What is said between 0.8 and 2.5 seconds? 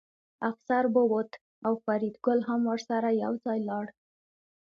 ووت او فریدګل